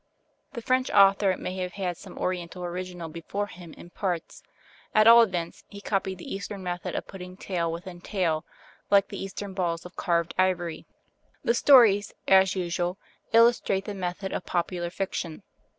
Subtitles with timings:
[0.53, 4.41] The French author may have had some Oriental original before him in parts;
[4.95, 8.43] at all events he copied the Eastern method of putting tale within tale,
[8.89, 10.87] like the Eastern balls of carved ivory.
[11.43, 12.97] The stories, as usual,
[13.31, 15.43] illustrate the method of popular fiction.